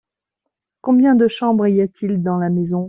[0.81, 2.79] Combien de chambres y a-t-il dans la maison?